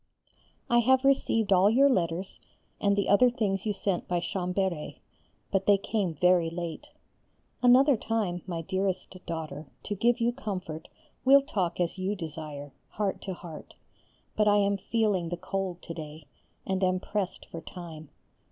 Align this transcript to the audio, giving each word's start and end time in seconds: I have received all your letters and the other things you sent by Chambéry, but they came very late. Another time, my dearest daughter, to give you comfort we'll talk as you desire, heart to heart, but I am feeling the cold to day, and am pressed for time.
I 0.67 0.79
have 0.79 1.03
received 1.05 1.53
all 1.53 1.69
your 1.69 1.87
letters 1.87 2.39
and 2.79 2.95
the 2.95 3.07
other 3.07 3.29
things 3.29 3.67
you 3.67 3.73
sent 3.73 4.07
by 4.07 4.19
Chambéry, 4.19 4.97
but 5.51 5.67
they 5.67 5.77
came 5.77 6.15
very 6.15 6.49
late. 6.49 6.87
Another 7.61 7.95
time, 7.95 8.41
my 8.47 8.63
dearest 8.63 9.15
daughter, 9.27 9.67
to 9.83 9.93
give 9.93 10.19
you 10.19 10.33
comfort 10.33 10.87
we'll 11.23 11.43
talk 11.43 11.79
as 11.79 11.99
you 11.99 12.15
desire, 12.15 12.73
heart 12.89 13.21
to 13.21 13.35
heart, 13.35 13.75
but 14.35 14.47
I 14.47 14.57
am 14.57 14.77
feeling 14.77 15.29
the 15.29 15.37
cold 15.37 15.83
to 15.83 15.93
day, 15.93 16.25
and 16.65 16.83
am 16.83 16.99
pressed 16.99 17.45
for 17.45 17.61
time. 17.61 18.09